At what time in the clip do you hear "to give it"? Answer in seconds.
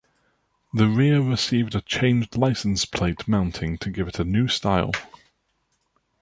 3.77-4.17